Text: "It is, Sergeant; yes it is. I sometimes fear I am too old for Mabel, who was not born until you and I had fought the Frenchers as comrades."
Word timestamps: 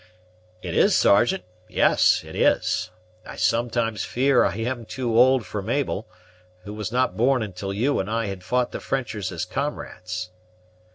"It 0.63 0.75
is, 0.75 0.95
Sergeant; 0.97 1.43
yes 1.69 2.23
it 2.25 2.35
is. 2.35 2.89
I 3.23 3.35
sometimes 3.35 4.03
fear 4.03 4.43
I 4.43 4.55
am 4.55 4.83
too 4.83 5.15
old 5.15 5.45
for 5.45 5.61
Mabel, 5.61 6.07
who 6.63 6.73
was 6.73 6.91
not 6.91 7.15
born 7.15 7.43
until 7.43 7.71
you 7.71 7.99
and 7.99 8.09
I 8.09 8.25
had 8.25 8.43
fought 8.43 8.71
the 8.71 8.79
Frenchers 8.79 9.31
as 9.31 9.45
comrades." 9.45 10.31